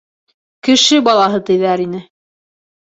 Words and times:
Кеше 0.69 0.99
балаһы 1.09 1.45
тиҙәр 1.53 1.87
ине... 1.87 2.05